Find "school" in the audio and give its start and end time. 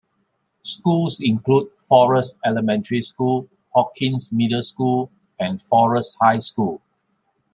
3.03-3.47, 4.63-5.11, 6.39-6.81